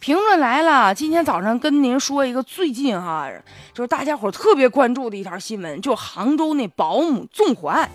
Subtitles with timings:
[0.00, 3.28] 评论来了，今天早上跟您说一个最近哈，
[3.74, 7.90] 就是大家伙特别关注的一条新闻，就杭州那保姆纵火案。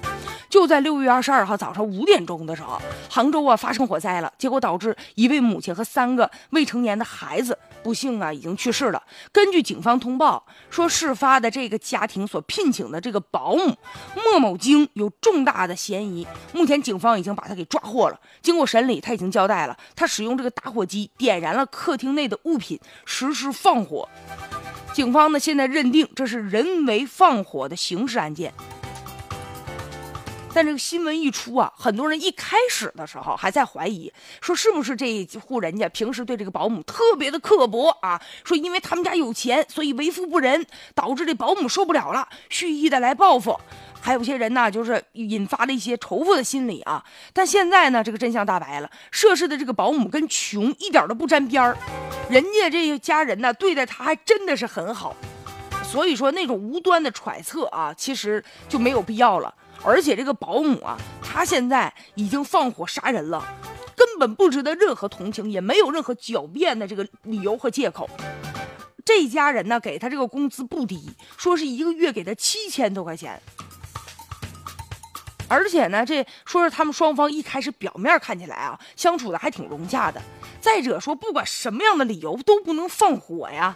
[0.54, 2.79] 就在六月二十二号早上五点钟的时候，
[3.10, 9.02] 杭州啊发生火灾了，结果导致一位母亲和三个未成年的孩子不幸啊已经去世了。
[9.32, 13.75] 根据警方通报说，事发的这个家庭所聘请的这个保姆
[14.16, 18.20] 莫某晶有重大的嫌疑，目前警方已经把他给抓获了。
[18.43, 24.07] 经过审理，他已经交代了，他使用这个打火机点燃了客厅内的物品，实施放火。
[24.93, 28.54] 警方呢现在认定这是人为放火的刑事案件。
[30.56, 38.22] 但这个新闻一出啊，很多人一开始的时候还在怀疑，说是不是这一户人家平时对这个保姆特别的刻薄啊？
[38.44, 43.59] 说因为他们家有钱，所以为富不仁，导致这保姆受不了了，蓄意的来报复。
[44.00, 47.03] 还有些人呢，就是引发了一些仇富的心理啊。
[47.33, 51.75] 但现在呢，这个真相大白了，涉事的这个保姆跟穷一点都不沾边儿，
[52.30, 55.16] 人家这家人呢对待他还真的是很好，
[55.83, 59.52] 所以说那种无端的揣测啊，其实就没有必要了。
[59.86, 63.44] 而且这个保姆啊，他现在已经放火杀人了，
[63.95, 68.09] 根本不值得任何同情，也没有任何狡辩的这个理由和借口。
[69.04, 73.42] 这家人呢，给他这个工资不低，说是一个月给他七千多块钱。
[75.50, 80.22] 而且呢，这说是他们双方一开始表面看起来啊，相处的还挺融洽的。
[80.61, 83.76] 再者说，不管什么样的理由都不能放火呀。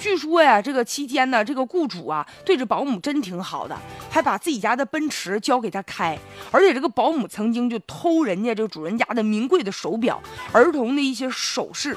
[0.00, 3.78] 据说呀，这个期间呢，这个雇主啊对这保姆真挺好的，
[4.10, 6.18] 还把自己家的奔驰交给他开。
[6.50, 10.18] 而且这个保姆曾经就偷人家这主人家的名贵的手表、
[10.52, 11.94] 儿童的一些首饰，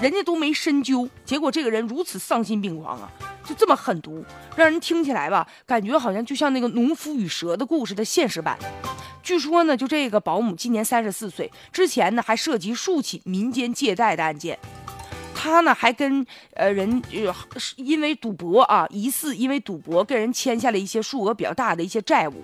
[0.00, 1.06] 人家都没深究。
[1.26, 3.10] 结果这个人如此丧心病狂啊，
[3.44, 4.24] 就这么狠毒，
[4.56, 8.58] 让人听起来吧，感觉好像就像那个农夫与蛇的故事的现实版。
[9.22, 14.58] 据说呢，就这个保姆今年三十四岁，之前呢还涉及数起民间借贷的案件。
[15.44, 17.34] 他呢还跟呃人呃
[17.76, 22.42] 因为赌博啊，疑似因为赌博跟人签下了一些数额比较大的一些债务，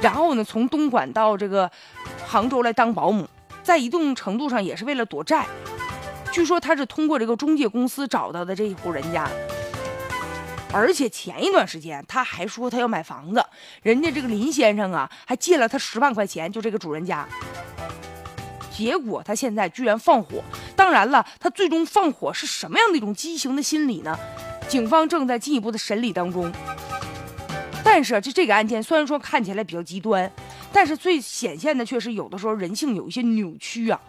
[0.00, 1.68] 然后呢从东莞到这个
[2.24, 3.28] 杭州来当保姆，
[3.64, 5.44] 在一定程度上也是为了躲债。
[6.30, 9.28] 据说他是通过这个中介公司找到的这一户人家，
[10.72, 13.44] 而且前一段时间他还说他要买房子，
[13.82, 17.26] 人家这个林先生啊还借了他十万块钱，就这个主人家。
[18.80, 20.42] 结果他现在居然放火，
[20.74, 24.18] 当然了，他最终放火是什么样的一种畸形的心理呢？
[24.68, 26.50] 警方正在进一步的审理当中。
[27.84, 30.32] 但是这这个案件虽然说看起来比较极端，
[30.72, 34.00] 但是最显现的却是有的时候人性有一些扭曲啊。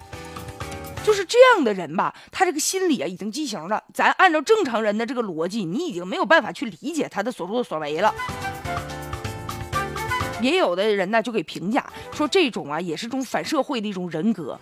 [1.04, 3.84] 就是这样的人吧，他这个心理啊已经畸形了。
[3.94, 8.14] 咱按照正常人的这个逻辑，你已经没有办法去理解他的所作所为了。
[10.42, 14.60] 也有的人呢就给评价说这种啊也是种反社会的一种人格，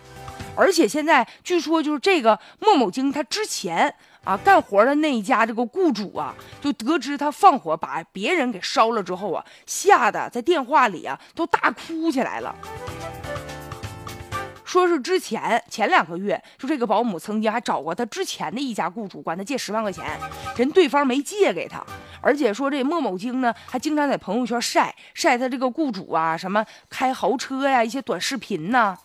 [0.56, 12.54] 而且现在据说就是这个莫某晶他之前啊干活的那一家这个雇主啊，就得知他放火把别人给烧了之后啊，吓得在电话里啊都大哭起来了。
[14.70, 20.16] 说是之前前两个月，就这个保姆曾经还找过他之前的一家雇主，管他借十万块钱，
[20.56, 21.84] 人对方没借给他，
[22.20, 28.96] 而且说这莫某晶呢，还经常在朋友圈晒晒他这个雇主啊，什么开豪车呀，一些短视频呢。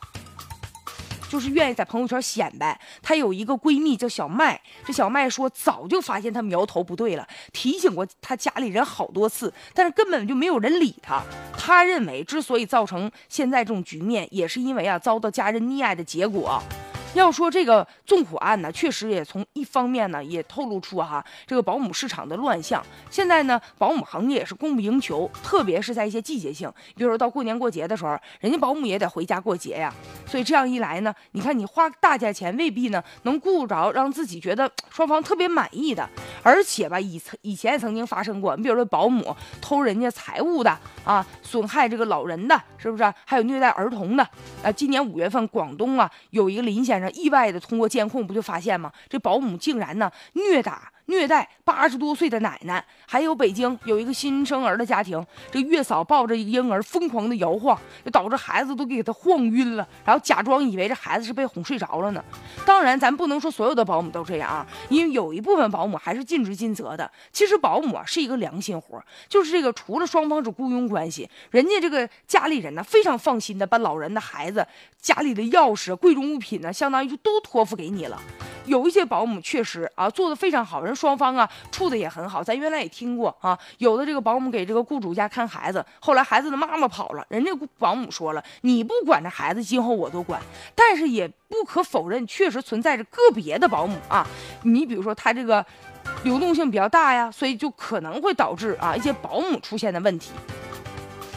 [1.30, 2.80] 就是愿意在朋友圈显摆。
[3.02, 11.22] 她有一个闺蜜叫小麦，这小麦说早就发现她苗头不对了，提醒过她家里人好多次，但是根本就没有人理她。
[11.58, 16.62] 她认为之所以造成现在这种局面，也是因为啊遭到家人溺爱的结果。
[17.20, 22.84] 要说这个纵火案呢，确实也从一方面呢，也透露出哈这个保姆市场的乱象。
[23.10, 29.94] 现在呢，保姆行业也是供不应求，特别是在一些季节性，比如说到过年过节的时候，人家保姆也得回家过节呀。
[30.26, 36.08] 所以这样一来呢，你看你花大价钱未必呢能顾着让自己觉得双方特别满意的。
[36.46, 40.70] 而且吧，以以前也曾经发生过，你比如说保姆偷人家财物的
[41.04, 43.14] 啊，损害这个老人的，是不是？
[43.26, 44.24] 还有虐待儿童的。
[44.64, 47.12] 啊，今年五月份，广东啊有一个林先生。
[47.14, 48.92] 意外的通过监控不就发现吗？
[49.10, 50.92] 这保姆竟然呢虐打。
[51.08, 62.24] 虐待八十多岁的奶奶，还有北京有一个新生儿的家庭，这月嫂抱着婴儿疯狂的摇晃，就导致孩子都给他晃晕了，然后假装以为这孩子是被哄睡着了呢。
[62.66, 67.10] 当然，咱不能说所有的保姆都这样啊，因为有一部分保姆还是尽职尽责的。
[67.32, 74.66] 其实保姆啊是一个良心活，就是这个除了双方是雇佣关系，人家这个家里人呢非常放心的把老人的孩子、
[75.00, 78.20] 家里的钥匙、贵重物品呢，相当于就都托付给你了。
[78.66, 82.44] 有一些保姆确实啊做的非常好，人双方啊处的也很好。
[82.44, 90.42] 咱原来也听过啊，有的这个保姆给这个雇主家看孩子，后来孩子的妈妈跑了，人家保姆说了，你不管这孩子，今后我都管。
[90.74, 94.26] 但是也不可否认，确实存在着个别的保姆啊，
[94.64, 95.66] 你比如说他这个
[96.24, 100.32] 流动性比较大呀，所以就可能会导致啊一些保姆出现的问题。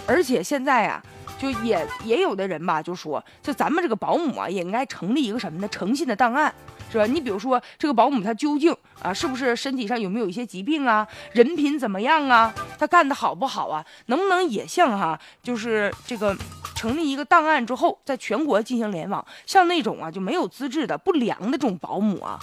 [0.07, 1.03] 而且现在呀。
[1.39, 5.69] 就也也有的人吧，就说，就咱们这个保姆啊，也应该成立一个什么呢？
[5.69, 6.53] 诚信的档案，
[6.91, 7.05] 是吧？
[7.07, 11.07] 你比如说，这个保姆他究竟啊，是不是身体上有没有一些疾病啊？
[11.33, 12.55] 人品怎么样啊？
[12.79, 13.85] 他干的好不好啊？
[14.07, 16.37] 能不能也像哈，就是这个
[16.75, 22.39] 成立一个档案之后，在全国进行联网，像那种啊就没有资质的不良的这种保姆啊。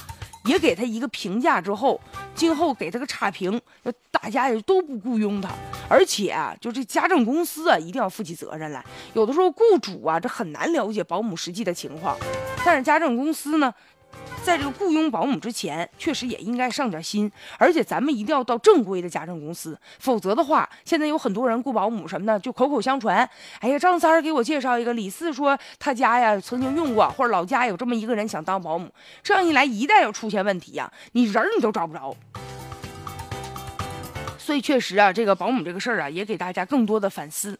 [0.46, 2.00] 也给他一个评价之后，
[2.36, 5.50] 今后给他个差评，就大家也都不雇佣他，
[5.90, 8.86] 而且啊，就这家政公司啊，一定要负起责任来。
[9.16, 12.16] 有的时候雇主啊，这很难了解保姆实际的情况，
[12.64, 13.74] 但是家政公司呢？
[14.46, 23.28] 在这个雇佣保姆之前，确实也应该上点心，而且咱们一定要到正规的家政公司，否则的话，现在有很多人雇保姆什么的，就口口相传。
[23.60, 28.88] 哎呀，张三儿给我介绍一个，李四说他家呀曾经用过，或者老家有这么一个人想当保姆，
[29.24, 32.16] 这样一来，一旦要出现问题呀，你人你都找不着。
[34.38, 37.58] 所以确实啊，这个保姆这个事儿啊，也给大家更多的反思。